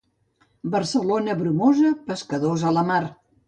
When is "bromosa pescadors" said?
1.43-2.69